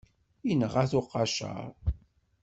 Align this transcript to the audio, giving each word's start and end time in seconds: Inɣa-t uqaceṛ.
Inɣa-t 0.51 0.91
uqaceṛ. 0.99 1.65